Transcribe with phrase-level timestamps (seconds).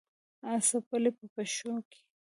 [0.67, 1.99] څپلۍ په پښو که